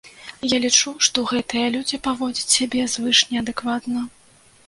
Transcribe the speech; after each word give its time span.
Я 0.51 0.57
лічу, 0.61 0.93
што 1.07 1.23
гэтыя 1.31 1.67
людзі 1.75 1.99
паводзяць 2.09 2.49
сябе 2.57 2.81
звышнеадэкватна. 2.97 4.07